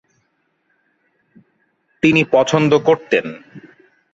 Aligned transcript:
তিনি 2.03 2.21
পছন্দ 2.31 2.71
করতেন। 2.79 3.25